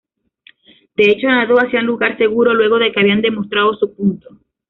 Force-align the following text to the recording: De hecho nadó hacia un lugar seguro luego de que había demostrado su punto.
De 0.95 1.11
hecho 1.11 1.27
nadó 1.27 1.57
hacia 1.59 1.79
un 1.79 1.85
lugar 1.85 2.17
seguro 2.17 2.55
luego 2.55 2.79
de 2.79 2.91
que 2.91 2.99
había 3.01 3.17
demostrado 3.17 3.75
su 3.75 3.93
punto. 3.93 4.29